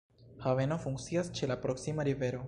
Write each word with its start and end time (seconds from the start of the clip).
Haveno 0.45 0.77
funkcias 0.85 1.29
ĉe 1.39 1.49
la 1.53 1.57
proksima 1.67 2.07
rivero. 2.09 2.39